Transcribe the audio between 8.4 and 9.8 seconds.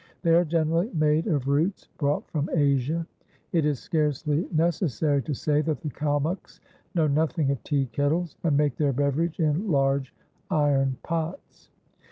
and make their beverage in